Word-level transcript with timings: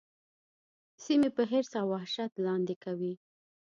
سیمې 1.03 1.29
په 1.35 1.43
حرص 1.49 1.71
او 1.81 1.85
وحشت 1.93 2.31
لاندي 2.45 2.75
کوي. 2.83 3.13